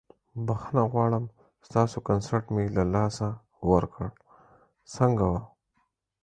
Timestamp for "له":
2.77-2.83